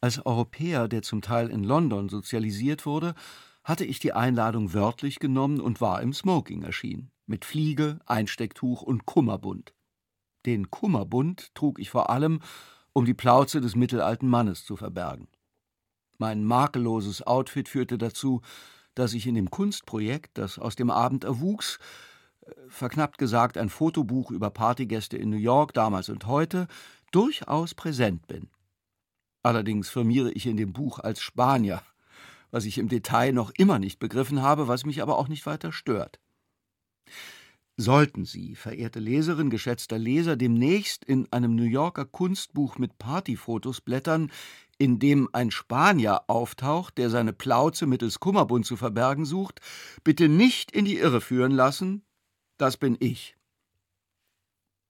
Als 0.00 0.24
Europäer, 0.24 0.86
der 0.86 1.02
zum 1.02 1.22
Teil 1.22 1.50
in 1.50 1.64
London 1.64 2.08
sozialisiert 2.08 2.86
wurde, 2.86 3.14
hatte 3.64 3.84
ich 3.84 3.98
die 3.98 4.12
Einladung 4.12 4.72
wörtlich 4.72 5.18
genommen 5.18 5.60
und 5.60 5.80
war 5.80 6.00
im 6.00 6.12
Smoking 6.12 6.62
erschienen, 6.62 7.10
mit 7.26 7.44
Fliege, 7.44 7.98
Einstecktuch 8.06 8.82
und 8.82 9.06
Kummerbund. 9.06 9.74
Den 10.46 10.70
Kummerbund 10.70 11.54
trug 11.54 11.80
ich 11.80 11.90
vor 11.90 12.10
allem, 12.10 12.40
um 12.92 13.04
die 13.04 13.14
Plauze 13.14 13.60
des 13.60 13.74
mittelalten 13.74 14.28
Mannes 14.28 14.64
zu 14.64 14.76
verbergen. 14.76 15.28
Mein 16.16 16.44
makelloses 16.44 17.26
Outfit 17.26 17.68
führte 17.68 17.98
dazu, 17.98 18.40
dass 18.94 19.14
ich 19.14 19.26
in 19.26 19.34
dem 19.34 19.50
Kunstprojekt, 19.50 20.38
das 20.38 20.58
aus 20.58 20.74
dem 20.74 20.90
Abend 20.90 21.24
erwuchs, 21.24 21.78
verknappt 22.68 23.18
gesagt 23.18 23.58
ein 23.58 23.68
Fotobuch 23.68 24.30
über 24.30 24.50
Partygäste 24.50 25.16
in 25.16 25.30
New 25.30 25.36
York 25.36 25.72
damals 25.72 26.08
und 26.08 26.26
heute, 26.26 26.68
durchaus 27.10 27.74
präsent 27.74 28.26
bin. 28.26 28.48
Allerdings 29.42 29.88
firmiere 29.88 30.32
ich 30.32 30.46
in 30.46 30.56
dem 30.56 30.72
Buch 30.72 30.98
als 30.98 31.20
Spanier, 31.20 31.82
was 32.50 32.64
ich 32.64 32.78
im 32.78 32.88
Detail 32.88 33.32
noch 33.32 33.50
immer 33.56 33.78
nicht 33.78 33.98
begriffen 33.98 34.42
habe, 34.42 34.68
was 34.68 34.84
mich 34.84 35.02
aber 35.02 35.18
auch 35.18 35.28
nicht 35.28 35.46
weiter 35.46 35.72
stört. 35.72 36.18
Sollten 37.80 38.24
Sie, 38.24 38.56
verehrte 38.56 38.98
Leserin, 38.98 39.50
geschätzter 39.50 39.98
Leser, 39.98 40.34
demnächst 40.36 41.04
in 41.04 41.32
einem 41.32 41.54
New 41.54 41.62
Yorker 41.62 42.04
Kunstbuch 42.04 42.76
mit 42.76 42.98
Partyfotos 42.98 43.80
blättern, 43.80 44.32
in 44.78 44.98
dem 44.98 45.28
ein 45.32 45.52
Spanier 45.52 46.22
auftaucht, 46.26 46.98
der 46.98 47.08
seine 47.08 47.32
Plauze 47.32 47.86
mittels 47.86 48.18
Kummerbund 48.18 48.66
zu 48.66 48.76
verbergen 48.76 49.24
sucht, 49.24 49.60
bitte 50.02 50.28
nicht 50.28 50.72
in 50.72 50.86
die 50.86 50.98
Irre 50.98 51.20
führen 51.20 51.52
lassen, 51.52 52.02
das 52.58 52.76
bin 52.76 52.96
ich. 53.00 53.36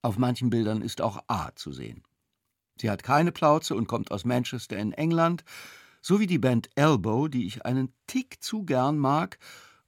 Auf 0.03 0.19
manchen 0.19 0.51
Bildern 0.51 0.83
ist 0.83 1.01
auch 1.01 1.23
A 1.27 1.55
zu 1.55 1.73
sehen. 1.73 2.03
Sie 2.81 2.91
hat 2.91 3.03
keine 3.03 3.33
Plauze 3.33 3.75
und 3.75 3.89
kommt 3.89 4.11
aus 4.11 4.25
Manchester 4.25 4.77
in 4.77 4.93
England, 4.93 5.45
so 6.01 6.21
wie 6.21 6.27
die 6.27 6.39
Band 6.39 6.71
Elbow, 6.77 7.29
die 7.29 7.47
ich 7.47 7.67
einen 7.67 7.93
Tick 8.07 8.43
zu 8.43 8.65
gern 8.65 8.99
mag, 8.99 9.39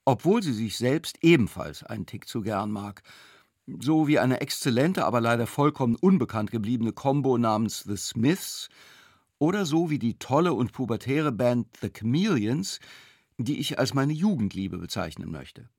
obwohl 0.05 0.43
sie 0.43 0.53
sich 0.53 0.77
selbst 0.77 1.19
ebenfalls 1.23 1.85
einen 1.85 2.07
Tick 2.07 2.27
zu 2.27 2.43
gern 2.43 2.71
mag. 2.71 3.03
So 3.79 4.09
wie 4.09 4.19
eine 4.19 4.41
exzellente, 4.41 5.05
aber 5.05 5.21
leider 5.21 5.47
vollkommen 5.47 5.95
unbekannt 5.95 6.51
gebliebene 6.51 6.93
Combo 6.93 7.39
namens 7.39 7.85
The 7.85 7.97
Smiths 7.97 8.69
oder 9.39 9.65
so 9.65 9.89
wie 9.89 10.01
die 10.01 10.19
tolle 10.19 10.53
und 10.53 10.73
pubertäre 10.73 11.31
Band 11.31 11.69
The 11.81 11.91
Chameleons, 11.91 12.81
die 13.39 13.61
ich 13.61 13.79
als 13.79 13.95
meine 13.95 14.13
Jugendliebe 14.13 14.79
bezeichnen 14.79 15.31
möchte. 15.31 15.71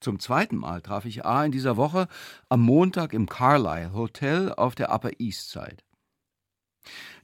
Zum 0.00 0.20
zweiten 0.20 0.56
Mal 0.56 0.82
traf 0.82 1.04
ich 1.04 1.24
A 1.24 1.44
in 1.44 1.52
dieser 1.52 1.76
Woche 1.76 2.08
am 2.48 2.60
Montag 2.60 3.12
im 3.12 3.28
Carlyle 3.28 3.92
Hotel 3.92 4.52
auf 4.52 4.74
der 4.74 4.92
Upper 4.92 5.10
East 5.18 5.50
Side. 5.50 5.78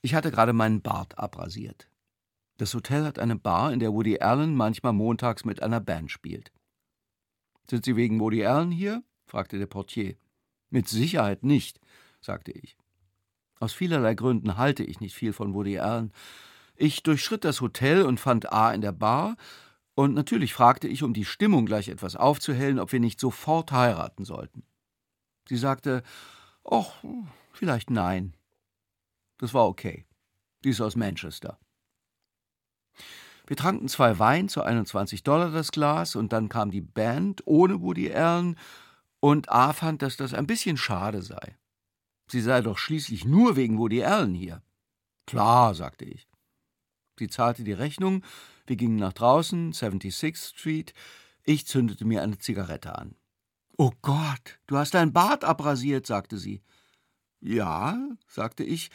Ich 0.00 0.14
hatte 0.14 0.30
gerade 0.30 0.52
meinen 0.52 0.82
Bart 0.82 1.18
abrasiert. 1.18 1.88
Das 2.58 2.74
Hotel 2.74 3.04
hat 3.04 3.18
eine 3.18 3.36
Bar, 3.36 3.72
in 3.72 3.80
der 3.80 3.92
Woody 3.92 4.20
Allen 4.20 4.54
manchmal 4.54 4.92
montags 4.92 5.44
mit 5.44 5.62
einer 5.62 5.80
Band 5.80 6.10
spielt. 6.10 6.52
Sind 7.68 7.84
Sie 7.84 7.96
wegen 7.96 8.20
Woody 8.20 8.44
Allen 8.44 8.70
hier? 8.70 9.02
fragte 9.26 9.58
der 9.58 9.66
Portier. 9.66 10.16
Mit 10.70 10.88
Sicherheit 10.88 11.44
nicht, 11.44 11.80
sagte 12.20 12.52
ich. 12.52 12.76
Aus 13.60 13.72
vielerlei 13.72 14.14
Gründen 14.14 14.56
halte 14.56 14.82
ich 14.82 15.00
nicht 15.00 15.14
viel 15.14 15.32
von 15.32 15.54
Woody 15.54 15.78
Allen. 15.78 16.12
Ich 16.74 17.02
durchschritt 17.02 17.44
das 17.44 17.60
Hotel 17.60 18.02
und 18.02 18.18
fand 18.18 18.52
A 18.52 18.72
in 18.72 18.80
der 18.80 18.92
Bar 18.92 19.36
und 20.02 20.14
natürlich 20.14 20.52
fragte 20.52 20.88
ich, 20.88 21.04
um 21.04 21.14
die 21.14 21.24
Stimmung 21.24 21.64
gleich 21.64 21.88
etwas 21.88 22.16
aufzuhellen, 22.16 22.80
ob 22.80 22.90
wir 22.90 22.98
nicht 22.98 23.20
sofort 23.20 23.70
heiraten 23.70 24.24
sollten. 24.24 24.64
Sie 25.48 25.56
sagte, 25.56 26.02
ach, 26.68 27.04
vielleicht 27.52 27.88
nein. 27.88 28.36
Das 29.38 29.54
war 29.54 29.68
okay. 29.68 30.04
Die 30.64 30.70
ist 30.70 30.80
aus 30.80 30.96
Manchester. 30.96 31.56
Wir 33.46 33.56
tranken 33.56 33.86
zwei 33.86 34.18
Wein 34.18 34.48
zu 34.48 34.64
21 34.64 35.22
Dollar 35.22 35.52
das 35.52 35.70
Glas 35.70 36.16
und 36.16 36.32
dann 36.32 36.48
kam 36.48 36.72
die 36.72 36.80
Band 36.80 37.42
ohne 37.46 37.80
Woody 37.80 38.12
Allen 38.12 38.58
und 39.20 39.50
A 39.50 39.72
fand, 39.72 40.02
dass 40.02 40.16
das 40.16 40.34
ein 40.34 40.48
bisschen 40.48 40.76
schade 40.76 41.22
sei. 41.22 41.56
Sie 42.28 42.40
sei 42.40 42.60
doch 42.60 42.78
schließlich 42.78 43.24
nur 43.24 43.54
wegen 43.54 43.78
Woody 43.78 44.02
Allen 44.02 44.34
hier. 44.34 44.62
Klar, 45.26 45.76
sagte 45.76 46.06
ich. 46.06 46.28
Sie 47.20 47.28
zahlte 47.28 47.62
die 47.62 47.72
Rechnung 47.72 48.24
wir 48.72 48.76
gingen 48.78 48.96
nach 48.96 49.12
draußen, 49.12 49.74
76th 49.74 50.48
Street. 50.48 50.94
Ich 51.44 51.66
zündete 51.66 52.06
mir 52.06 52.22
eine 52.22 52.38
Zigarette 52.38 52.96
an. 52.96 53.16
Oh 53.76 53.92
Gott, 54.00 54.60
du 54.66 54.78
hast 54.78 54.94
dein 54.94 55.12
Bart 55.12 55.44
abrasiert, 55.44 56.06
sagte 56.06 56.38
sie. 56.38 56.62
Ja, 57.38 57.98
sagte 58.26 58.64
ich, 58.64 58.90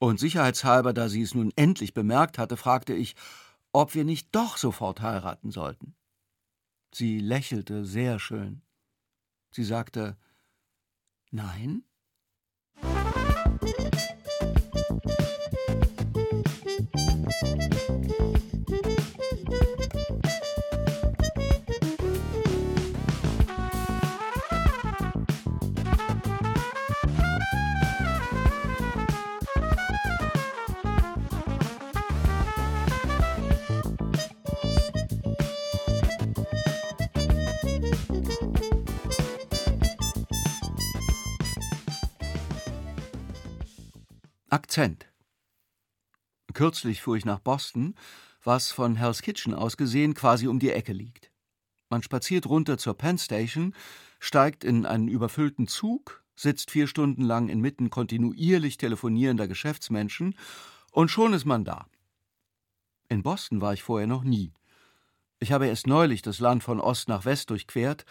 und 0.00 0.18
sicherheitshalber, 0.18 0.92
da 0.92 1.08
sie 1.08 1.22
es 1.22 1.36
nun 1.36 1.52
endlich 1.54 1.94
bemerkt 1.94 2.36
hatte, 2.36 2.56
fragte 2.56 2.94
ich, 2.94 3.14
ob 3.70 3.94
wir 3.94 4.02
nicht 4.02 4.34
doch 4.34 4.56
sofort 4.56 5.02
heiraten 5.02 5.52
sollten. 5.52 5.94
Sie 6.92 7.20
lächelte 7.20 7.84
sehr 7.84 8.18
schön. 8.18 8.62
Sie 9.52 9.62
sagte 9.62 10.16
Nein? 11.30 11.84
Akzent. 44.52 45.06
Kürzlich 46.52 47.00
fuhr 47.00 47.16
ich 47.16 47.24
nach 47.24 47.38
Boston, 47.38 47.94
was 48.44 48.70
von 48.70 48.96
Hell's 48.96 49.22
Kitchen 49.22 49.54
aus 49.54 49.78
gesehen 49.78 50.12
quasi 50.12 50.46
um 50.46 50.58
die 50.58 50.72
Ecke 50.72 50.92
liegt. 50.92 51.30
Man 51.88 52.02
spaziert 52.02 52.44
runter 52.44 52.76
zur 52.76 52.92
Penn 52.92 53.16
Station, 53.16 53.74
steigt 54.20 54.62
in 54.62 54.84
einen 54.84 55.08
überfüllten 55.08 55.68
Zug, 55.68 56.22
sitzt 56.36 56.70
vier 56.70 56.86
Stunden 56.86 57.22
lang 57.22 57.48
inmitten 57.48 57.88
kontinuierlich 57.88 58.76
telefonierender 58.76 59.48
Geschäftsmenschen 59.48 60.36
und 60.90 61.10
schon 61.10 61.32
ist 61.32 61.46
man 61.46 61.64
da. 61.64 61.86
In 63.08 63.22
Boston 63.22 63.62
war 63.62 63.72
ich 63.72 63.82
vorher 63.82 64.06
noch 64.06 64.22
nie. 64.22 64.52
Ich 65.38 65.52
habe 65.52 65.66
erst 65.66 65.86
neulich 65.86 66.20
das 66.20 66.40
Land 66.40 66.62
von 66.62 66.78
Ost 66.78 67.08
nach 67.08 67.24
West 67.24 67.48
durchquert, 67.48 68.04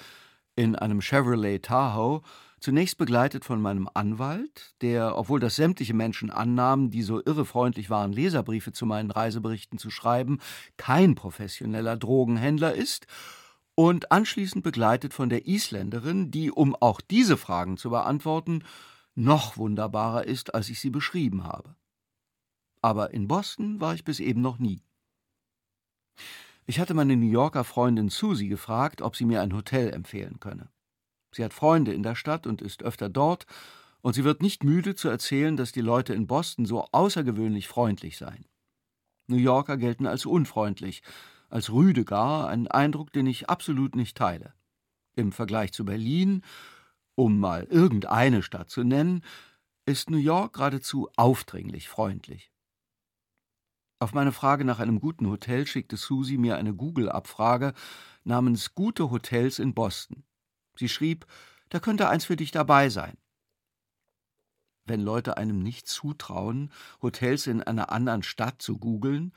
in 0.56 0.76
einem 0.76 1.02
Chevrolet 1.02 1.60
Tahoe, 1.60 2.24
zunächst 2.62 2.98
begleitet 2.98 3.44
von 3.44 3.62
meinem 3.62 3.90
Anwalt, 3.94 4.76
der, 4.82 5.18
obwohl 5.18 5.40
das 5.42 5.58
sämtliche 5.58 5.94
Menschen 5.94 6.30
annahmen, 6.30 6.92
die 6.92 7.02
so 7.02 7.22
irrefreundlich 7.22 7.90
waren, 7.90 8.14
Leserbriefe 8.14 8.72
zu 8.72 8.86
meinen 8.86 9.12
Reiseberichten 9.12 9.78
zu 9.78 9.90
schreiben, 9.90 10.40
kein 10.78 11.16
professioneller 11.16 11.98
Drogenhändler 11.98 12.74
ist, 12.74 13.08
und 13.74 14.12
anschließend 14.12 14.64
begleitet 14.64 15.14
von 15.14 15.30
der 15.30 15.48
Isländerin, 15.48 16.30
die, 16.30 16.52
um 16.52 16.76
auch 16.76 17.02
diese 17.02 17.38
Fragen 17.38 17.78
zu 17.78 17.90
beantworten, 17.90 18.64
noch 19.16 19.58
wunderbarer 19.58 20.26
ist, 20.26 20.54
als 20.54 20.70
ich 20.70 20.80
sie 20.80 20.90
beschrieben 20.90 21.44
habe. 21.44 21.76
Aber 22.82 23.14
in 23.14 23.28
Boston 23.28 23.80
war 23.82 23.94
ich 23.94 24.04
bis 24.04 24.20
eben 24.20 24.42
noch 24.42 24.60
nie. 24.60 24.84
Ich 26.66 26.80
hatte 26.80 26.94
meine 26.94 27.16
New 27.16 27.30
Yorker 27.30 27.64
Freundin 27.64 28.10
Susie 28.10 28.48
gefragt, 28.48 29.02
ob 29.02 29.16
sie 29.16 29.26
mir 29.26 29.42
ein 29.42 29.54
Hotel 29.54 29.92
empfehlen 29.94 30.40
könne. 30.40 30.71
Sie 31.32 31.44
hat 31.44 31.54
Freunde 31.54 31.94
in 31.94 32.04
der 32.04 32.16
Stadt 32.16 32.46
und 32.48 32.62
ist 32.62 32.84
öfter 32.84 33.10
dort, 33.10 33.46
und 34.02 34.14
sie 34.14 34.24
wird 34.24 34.42
nicht 34.42 34.64
müde 34.64 34.96
zu 34.96 35.10
erzählen, 35.10 35.56
dass 35.56 35.72
die 35.72 35.82
Leute 35.82 36.14
in 36.14 36.28
Boston 36.28 36.66
so 36.66 36.88
außergewöhnlich 36.92 37.68
freundlich 37.68 38.18
seien. 38.18 38.46
New 39.28 39.38
Yorker 39.38 39.78
gelten 39.78 40.08
als 40.08 40.26
unfreundlich, 40.26 41.04
als 41.50 41.72
rüde 41.72 42.04
gar, 42.04 42.50
ein 42.50 42.68
Eindruck, 42.68 43.14
den 43.14 43.28
ich 43.28 43.50
absolut 43.50 43.96
nicht 43.96 44.18
teile. 44.18 44.54
Im 45.16 45.32
Vergleich 45.32 45.72
zu 45.74 45.86
Berlin, 45.86 46.42
um 47.16 47.40
mal 47.40 47.66
irgendeine 47.66 48.42
Stadt 48.42 48.70
zu 48.70 48.84
nennen, 48.84 49.24
ist 49.86 50.10
New 50.10 50.18
York 50.18 50.54
geradezu 50.54 51.10
aufdringlich 51.16 51.90
freundlich. 51.90 52.52
Auf 54.00 54.14
meine 54.14 54.32
Frage 54.32 54.66
nach 54.66 54.80
einem 54.80 55.00
guten 55.00 55.28
Hotel 55.28 55.68
schickte 55.68 55.96
Susie 55.96 56.38
mir 56.38 56.58
eine 56.58 56.74
Google-Abfrage 56.74 57.74
namens 58.24 58.74
Gute 58.74 59.12
Hotels 59.12 59.60
in 59.60 59.76
Boston. 59.76 60.24
Sie 60.82 60.90
schrieb, 60.90 61.28
da 61.70 61.80
könnte 61.80 62.10
eins 62.10 62.26
für 62.26 62.36
dich 62.36 62.50
dabei 62.50 62.90
sein. 62.90 63.16
Wenn 64.84 65.00
Leute 65.00 65.38
einem 65.38 65.62
nicht 65.62 65.88
zutrauen, 65.88 66.74
Hotels 67.04 67.46
in 67.46 67.62
einer 67.62 67.92
anderen 67.92 68.24
Stadt 68.24 68.64
zu 68.64 68.80
googeln, 68.80 69.32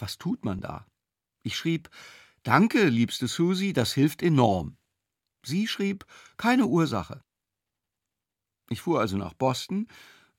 was 0.00 0.18
tut 0.18 0.44
man 0.44 0.60
da? 0.60 0.84
Ich 1.44 1.56
schrieb, 1.56 1.90
Danke, 2.42 2.88
liebste 2.88 3.28
Susie, 3.28 3.72
das 3.72 3.92
hilft 3.92 4.20
enorm. 4.20 4.78
Sie 5.44 5.68
schrieb, 5.68 6.04
keine 6.36 6.66
Ursache. 6.66 7.22
Ich 8.68 8.80
fuhr 8.80 8.98
also 8.98 9.16
nach 9.16 9.34
Boston, 9.34 9.86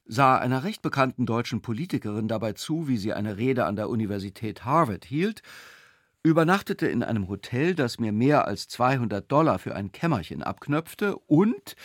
sah 0.03 0.37
einer 0.37 0.65
recht 0.65 0.81
bekannten 0.81 1.25
deutschen 1.25 1.61
Politikerin 1.61 2.27
dabei 2.27 2.51
zu, 2.51 2.89
wie 2.89 2.97
sie 2.97 3.13
eine 3.13 3.37
Rede 3.37 3.63
an 3.63 3.77
der 3.77 3.87
Universität 3.87 4.65
Harvard 4.65 5.05
hielt, 5.05 5.43
übernachtete 6.27 6.87
in 6.87 7.03
einem 7.03 7.27
Hotel, 7.27 7.75
das 7.75 7.99
mir 7.99 8.11
mehr 8.11 8.47
als 8.47 8.67
200 8.67 9.31
Dollar 9.31 9.59
für 9.59 9.75
ein 9.75 9.91
Kämmerchen 9.91 10.43
abknöpfte 10.43 11.17
und 11.17 11.75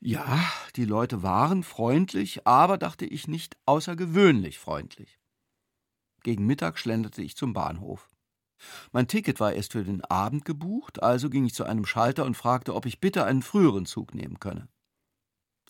ja, 0.00 0.40
die 0.76 0.84
Leute 0.84 1.22
waren 1.22 1.64
freundlich, 1.64 2.46
aber 2.46 2.78
dachte 2.78 3.04
ich 3.04 3.26
nicht 3.26 3.56
außergewöhnlich 3.66 4.58
freundlich. 4.58 5.18
Gegen 6.22 6.46
Mittag 6.46 6.78
schlenderte 6.78 7.22
ich 7.22 7.36
zum 7.36 7.52
Bahnhof. 7.52 8.08
Mein 8.92 9.08
Ticket 9.08 9.40
war 9.40 9.52
erst 9.52 9.72
für 9.72 9.84
den 9.84 10.04
Abend 10.04 10.44
gebucht, 10.44 11.02
also 11.02 11.30
ging 11.30 11.44
ich 11.44 11.54
zu 11.54 11.64
einem 11.64 11.84
Schalter 11.84 12.24
und 12.24 12.36
fragte, 12.36 12.74
ob 12.74 12.86
ich 12.86 13.00
bitte 13.00 13.24
einen 13.24 13.42
früheren 13.42 13.86
Zug 13.86 14.14
nehmen 14.14 14.38
könne. 14.40 14.68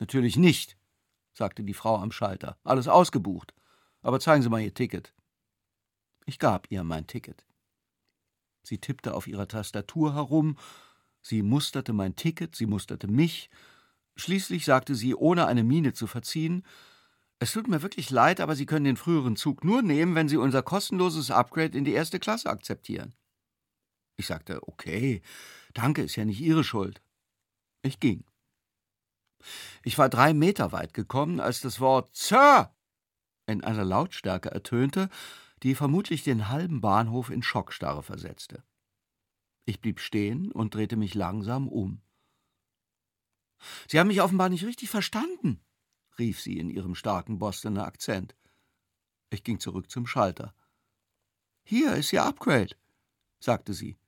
Natürlich 0.01 0.37
nicht, 0.37 0.77
sagte 1.33 1.65
die 1.65 1.75
Frau 1.75 1.97
am 1.97 2.13
Schalter. 2.13 2.59
Alles 2.65 2.89
ausgebucht. 2.89 3.55
Aber 4.03 4.21
zeigen 4.21 4.43
Sie 4.43 4.49
mal 4.49 4.61
Ihr 4.61 4.75
Ticket. 4.75 5.15
Ich 6.27 6.39
gab 6.39 6.71
ihr 6.71 6.85
mein 6.85 7.07
Ticket. 7.07 7.48
Sie 8.63 8.79
tippte 8.79 9.15
auf 9.15 9.27
ihrer 9.27 9.49
Tastatur 9.49 10.15
herum, 10.15 10.57
sie 11.21 11.43
musterte 11.43 11.93
mein 11.93 12.17
Ticket, 12.17 12.55
sie 12.57 12.67
musterte 12.67 13.09
mich. 13.09 13.51
Schließlich 14.17 14.65
sagte 14.65 14.95
sie, 14.95 15.15
ohne 15.15 15.47
eine 15.47 15.65
Miene 15.65 15.93
zu 15.93 16.07
verziehen, 16.07 16.65
es 17.41 17.53
tut 17.53 17.69
mir 17.69 17.83
wirklich 17.83 18.11
leid, 18.11 18.41
aber 18.41 18.57
Sie 18.57 18.67
können 18.67 18.85
den 18.85 18.97
früheren 18.97 19.37
Zug 19.37 19.63
nur 19.63 19.83
nehmen, 19.83 20.15
wenn 20.17 20.29
Sie 20.29 20.37
unser 20.37 20.63
kostenloses 20.63 21.31
Upgrade 21.31 21.79
in 21.79 21.85
die 21.85 21.93
erste 21.93 22.19
Klasse 22.19 22.51
akzeptieren. 22.51 23.15
Ich 24.17 24.27
sagte, 24.27 24.67
okay, 24.67 25.23
danke, 25.73 26.03
ist 26.03 26.17
ja 26.17 26.25
nicht 26.25 26.41
Ihre 26.41 26.65
Schuld. 26.65 27.01
Ich 27.83 28.01
ging. 28.01 28.25
Ich 29.85 29.97
war 29.99 30.09
drei 30.09 30.35
Meter 30.35 30.73
weit 30.73 30.95
gekommen, 30.95 31.39
als 31.39 31.61
das 31.61 31.79
Wort 31.79 32.11
Sir 32.13 32.75
in 33.47 33.63
einer 33.63 33.85
Lautstärke 33.85 34.51
ertönte, 34.51 35.09
die 35.63 35.75
vermutlich 35.75 36.23
den 36.23 36.49
halben 36.49 36.81
Bahnhof 36.81 37.31
in 37.31 37.43
Schockstarre 37.43 38.03
versetzte. 38.03 38.65
Ich 39.65 39.81
blieb 39.81 40.01
stehen 40.01 40.51
und 40.53 40.75
drehte 40.75 40.97
mich 40.97 41.15
langsam 41.15 41.69
um. 41.69 42.01
Sie 43.89 43.99
haben 43.99 44.09
mich 44.09 44.23
offenbar 44.23 44.49
nicht 44.49 44.65
richtig 44.65 44.89
verstanden, 44.89 45.61
rief 46.19 46.41
sie 46.41 46.59
in 46.59 46.71
ihrem 46.71 46.95
starken 46.95 47.39
Bostoner 47.39 47.85
Akzent. 47.85 48.37
Ich 49.31 49.45
ging 49.45 49.61
zurück 49.61 49.91
zum 49.91 50.07
Schalter. 50.07 50.55
Hier 51.65 51.95
ist 51.97 52.13
Ihr 52.13 52.25
Upgrade, 52.25 52.75
sagte 53.41 53.75
sie. 53.75 53.99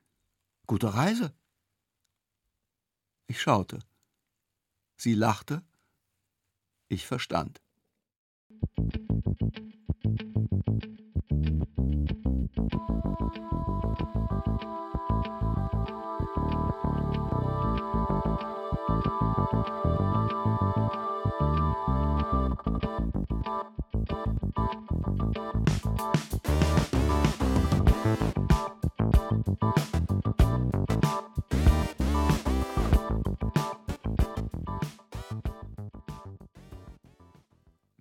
Gute 0.67 0.95
Reise. 0.95 1.35
Ich 3.27 3.41
schaute. 3.41 3.81
Sie 4.97 5.15
lachte. 5.15 5.63
Ich 6.89 7.07
verstand. 7.07 7.61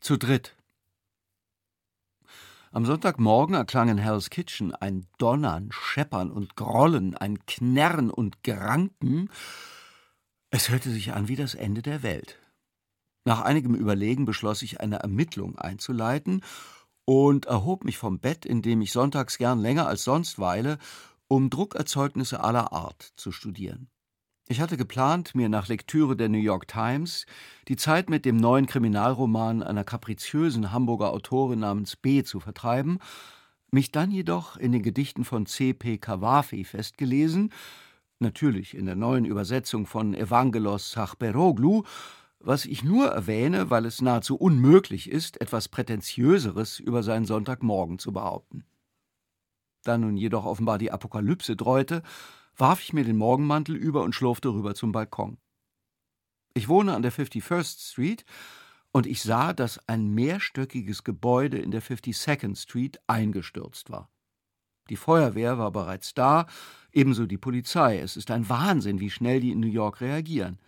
Zu 0.10 0.18
dritt. 0.18 0.56
Am 2.72 2.84
Sonntagmorgen 2.84 3.54
erklang 3.54 3.90
in 3.90 4.00
Hell's 4.00 4.32
Kitchen 4.32 4.74
ein 4.74 5.06
Donnern, 5.20 5.70
Scheppern 5.72 6.32
und 6.32 6.56
Grollen, 6.56 7.16
ein 7.16 7.46
Knarren 7.46 8.10
und 8.10 8.42
Granken. 8.44 9.30
Es 10.50 10.70
hörte 10.70 10.90
sich 10.90 11.14
an 11.14 11.28
wie 11.28 11.36
das 11.36 11.54
Ende 11.54 11.84
der 11.84 12.02
Welt. 12.02 12.40
Nach 13.24 13.42
einigem 13.42 13.76
Überlegen 13.76 14.26
beschloss 14.26 14.64
ich, 14.64 14.80
eine 14.80 14.98
Ermittlung 14.98 15.60
einzuleiten 15.60 16.42
und 17.06 17.46
erhob 17.46 17.84
mich 17.84 18.00
vom 18.00 18.18
Bett, 18.18 18.48
in 18.48 18.64
dem 18.64 18.82
ich 18.82 18.92
sonntags 18.92 19.38
gern 19.38 19.60
länger 19.60 19.86
als 19.86 20.06
sonst 20.06 20.40
weile, 20.40 20.80
um 21.28 21.52
Druckerzeugnisse 21.52 22.44
aller 22.44 22.74
Art 22.74 23.14
zu 23.16 23.32
studieren. 23.32 23.92
Ich 24.52 24.62
hatte 24.62 24.78
geplant, 24.78 25.36
mir 25.36 25.48
nach 25.48 25.68
Lektüre 25.68 26.18
der 26.18 26.28
New 26.28 26.40
York 26.40 26.68
Times 26.68 27.28
die 27.68 27.76
Zeit 27.76 28.10
mit 28.10 28.26
dem 28.26 28.36
neuen 28.36 28.66
Kriminalroman 28.66 29.62
einer 29.62 29.84
kapriziösen 29.84 30.72
Hamburger 30.72 31.14
Autorin 31.14 31.60
namens 31.60 31.96
B. 31.96 32.24
zu 32.24 32.40
vertreiben, 32.40 32.98
mich 33.70 33.92
dann 33.92 34.10
jedoch 34.10 34.58
in 34.58 34.72
den 34.72 34.82
Gedichten 34.82 35.24
von 35.24 35.46
C. 35.46 35.74
P. 35.74 36.00
Kawafi 36.00 36.64
festgelesen, 36.64 37.54
natürlich 38.18 38.76
in 38.76 38.88
der 38.88 38.96
neuen 38.96 39.26
Übersetzung 39.26 39.86
von 39.86 40.16
Evangelos 40.16 40.94
Sachberoglu, 40.94 41.84
was 42.40 42.66
ich 42.66 42.84
nur 42.84 43.10
erwähne, 43.10 43.70
weil 43.70 43.86
es 43.86 44.02
nahezu 44.02 44.36
unmöglich 44.36 45.12
ist, 45.12 45.40
etwas 45.42 45.68
Prätentiöseres 45.68 46.80
über 46.80 47.04
seinen 47.04 47.26
Sonntagmorgen 47.26 48.00
zu 48.00 48.12
behaupten. 48.12 48.64
Da 49.84 50.00
nun 50.00 50.18
jedoch 50.18 50.46
offenbar 50.46 50.80
die 50.80 50.92
Apokalypse 50.92 51.56
dreute, 51.56 52.02
warf 52.60 52.82
ich 52.82 52.94
mir 52.94 53.04
den 53.04 53.18
Morgenmantel 53.18 53.76
über 53.76 54.04
und 54.04 54.14
schlurfte 54.14 54.50
rüber 54.50 54.76
zum 54.76 54.92
Balkon. 54.92 55.38
Ich 56.54 56.68
wohne 56.68 56.94
an 56.94 57.02
der 57.02 57.14
51st 57.14 57.92
Street 57.92 58.26
und 58.92 59.06
ich 59.06 59.22
sah, 59.22 59.54
dass 59.54 59.88
ein 59.88 60.10
mehrstöckiges 60.14 61.04
Gebäude 61.04 61.58
in 61.58 61.72
der 61.72 61.82
52nd 61.82 62.58
Street 62.58 63.00
eingestürzt 63.08 63.90
war. 63.90 64.10
Die 64.90 64.96
Feuerwehr 64.96 65.58
war 65.60 65.72
bereits 65.72 66.14
da, 66.16 66.48
ebenso 66.92 67.28
die 67.28 67.38
Polizei. 67.38 68.00
Es 68.00 68.18
ist 68.18 68.32
ein 68.32 68.50
Wahnsinn, 68.50 69.00
wie 69.00 69.12
schnell 69.12 69.40
die 69.40 69.52
in 69.52 69.60
New 69.60 69.68
York 69.68 70.02
reagieren. 70.02 70.60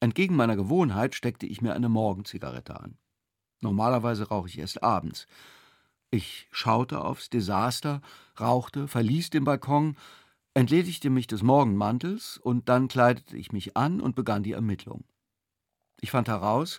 Entgegen 0.00 0.36
meiner 0.36 0.56
Gewohnheit 0.56 1.14
steckte 1.14 1.46
ich 1.46 1.62
mir 1.62 1.74
eine 1.74 1.88
Morgenzigarette 1.88 2.78
an. 2.78 2.98
Normalerweise 3.60 4.28
rauche 4.28 4.48
ich 4.48 4.58
erst 4.58 4.82
abends. 4.82 5.26
Ich 6.10 6.48
schaute 6.50 7.04
aufs 7.04 7.30
Desaster, 7.30 8.02
rauchte, 8.38 8.88
verließ 8.88 9.30
den 9.30 9.44
Balkon, 9.44 9.96
entledigte 10.56 11.10
mich 11.10 11.26
des 11.26 11.42
Morgenmantels 11.42 12.38
und 12.38 12.70
dann 12.70 12.88
kleidete 12.88 13.36
ich 13.36 13.52
mich 13.52 13.76
an 13.76 14.00
und 14.00 14.16
begann 14.16 14.42
die 14.42 14.52
Ermittlung. 14.52 15.04
Ich 16.00 16.10
fand 16.10 16.28
heraus, 16.28 16.78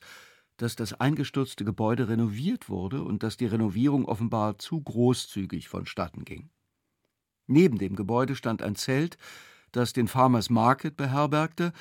dass 0.57 0.75
das 0.75 0.93
eingestürzte 0.93 1.63
Gebäude 1.63 2.09
renoviert 2.09 2.69
wurde 2.69 3.03
und 3.03 3.21
dass 3.21 3.37
die 3.37 3.45
Renovierung 3.45 4.05
offenbar 4.05 4.57
zu 4.57 4.81
großzügig 4.81 5.69
vonstatten 5.69 6.25
ging. 6.25 6.49
Neben 7.45 7.77
dem 7.77 7.95
Gebäude 7.95 8.35
stand 8.35 8.63
ein 8.63 8.75
Zelt, 8.75 9.19
das 9.71 9.93
den 9.93 10.07
Farmers 10.07 10.49
Market 10.49 10.97
beherbergte, 10.97 11.71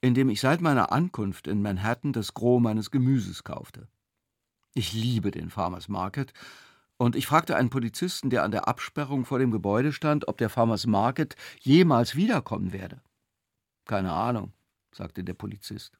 in 0.00 0.14
dem 0.14 0.30
ich 0.30 0.40
seit 0.40 0.60
meiner 0.60 0.92
Ankunft 0.92 1.48
in 1.48 1.62
Manhattan 1.62 2.12
das 2.12 2.32
Gros 2.32 2.62
meines 2.62 2.92
Gemüses 2.92 3.42
kaufte. 3.42 3.88
Ich 4.72 4.92
liebe 4.92 5.32
den 5.32 5.50
Farmers 5.50 5.88
Market, 5.88 6.32
und 7.00 7.16
ich 7.16 7.26
fragte 7.26 7.56
einen 7.56 7.70
Polizisten, 7.70 8.28
der 8.28 8.42
an 8.42 8.50
der 8.50 8.68
Absperrung 8.68 9.24
vor 9.24 9.38
dem 9.38 9.50
Gebäude 9.50 9.90
stand, 9.90 10.28
ob 10.28 10.36
der 10.36 10.50
Farmers 10.50 10.86
Market 10.86 11.34
jemals 11.60 12.14
wiederkommen 12.14 12.74
werde. 12.74 13.00
Keine 13.86 14.12
Ahnung, 14.12 14.52
sagte 14.92 15.24
der 15.24 15.32
Polizist. 15.32 15.98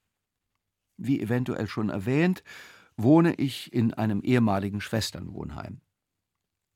Wie 0.99 1.19
eventuell 1.23 1.69
schon 1.69 1.89
erwähnt, 1.89 2.45
wohne 2.99 3.33
ich 3.37 3.73
in 3.73 3.95
einem 3.95 4.21
ehemaligen 4.21 4.83
Schwesternwohnheim. 4.83 5.81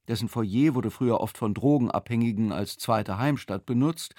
Dessen 0.09 0.31
Foyer 0.31 0.75
wurde 0.75 0.91
früher 0.91 1.21
oft 1.21 1.37
von 1.37 1.53
Drogenabhängigen 1.53 2.51
als 2.51 2.79
zweite 2.79 3.19
Heimstatt 3.19 3.67
benutzt, 3.67 4.15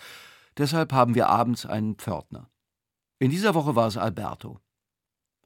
deshalb 0.55 0.93
haben 0.93 1.15
wir 1.15 1.29
abends 1.29 1.65
einen 1.65 1.95
Pförtner. 1.95 2.51
In 3.17 3.31
dieser 3.31 3.55
Woche 3.55 3.75
war 3.75 3.87
es 3.87 3.97
Alberto. 3.97 4.59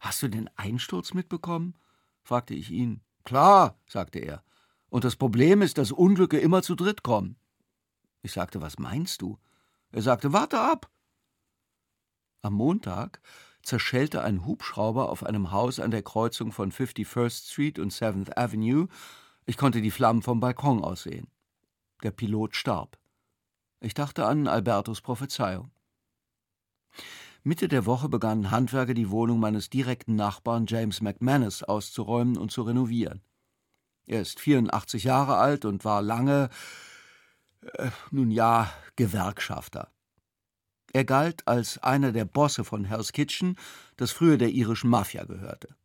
Hast 0.02 0.22
du 0.22 0.28
den 0.28 0.50
Einsturz 0.58 1.14
mitbekommen? 1.14 1.76
fragte 2.24 2.56
ich 2.56 2.72
ihn. 2.72 3.00
Klar, 3.24 3.80
sagte 3.88 4.20
er. 4.20 4.44
Und 4.90 5.04
das 5.04 5.16
Problem 5.16 5.62
ist, 5.62 5.78
dass 5.78 5.92
Unglücke 5.92 6.40
immer 6.40 6.62
zu 6.62 6.76
dritt 6.76 7.04
kommen. 7.04 7.38
Ich 8.22 8.32
sagte, 8.32 8.62
was 8.62 8.80
meinst 8.80 9.22
du? 9.22 9.38
Er 9.92 10.02
sagte, 10.02 10.34
warte 10.34 10.60
ab. 10.60 10.90
Am 12.42 12.54
Montag 12.54 13.22
zerschellte 13.64 14.24
ein 14.24 14.46
Hubschrauber 14.46 15.10
auf 15.10 15.24
einem 15.24 15.52
Haus 15.52 15.80
an 15.80 15.92
der 15.92 16.04
Kreuzung 16.04 16.52
von 16.52 16.72
51st 16.72 17.52
Street 17.52 17.80
und 17.80 17.94
7th 17.94 18.38
Avenue. 18.38 18.88
Ich 19.46 19.58
konnte 19.58 19.82
die 19.82 19.92
Flammen 19.92 20.22
vom 20.22 20.40
Balkon 20.40 20.84
aus 20.84 21.04
sehen. 21.04 21.28
Der 22.04 22.12
Pilot 22.12 22.56
starb. 22.56 22.98
Ich 23.82 23.94
dachte 23.94 24.26
an 24.26 24.48
Albertos 24.48 25.02
Prophezeiung. 25.02 25.72
Mitte 27.44 27.68
der 27.68 27.86
Woche 27.86 28.10
begannen 28.10 28.52
Handwerker 28.52 28.94
die 28.94 29.10
Wohnung 29.10 29.40
meines 29.40 29.70
direkten 29.70 30.16
Nachbarn 30.16 30.66
James 30.68 31.02
McManus 31.02 31.64
auszuräumen 31.64 32.38
und 32.38 32.52
zu 32.52 32.64
renovieren. 32.64 33.22
Er 34.10 34.22
ist 34.22 34.40
84 34.40 35.04
Jahre 35.04 35.38
alt 35.38 35.66
und 35.66 35.86
war 35.86 36.02
lange, 36.02 36.50
äh, 37.62 37.92
nun 38.10 38.32
ja, 38.32 38.74
Gewerkschafter. 38.96 39.94
Er 40.94 41.06
galt 41.06 41.48
als 41.48 41.78
einer 41.84 42.12
der 42.12 42.26
Bosse 42.26 42.64
von 42.64 42.86
Hell's 42.86 43.12
Kitchen, 43.12 43.56
das 43.98 44.12
früher 44.12 44.40
der 44.40 44.50
irischen 44.50 44.90
Mafia 44.90 45.26
gehörte. 45.26 45.76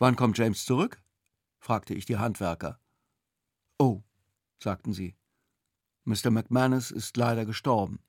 Wann 0.00 0.16
kommt 0.16 0.38
James 0.38 0.64
zurück? 0.64 1.00
fragte 1.60 1.94
ich 1.94 2.04
die 2.04 2.16
Handwerker. 2.16 2.80
Oh, 3.78 4.02
sagten 4.60 4.92
sie. 4.92 5.14
Mr. 6.02 6.30
McManus 6.30 6.90
ist 6.90 7.16
leider 7.16 7.44
gestorben. 7.46 8.00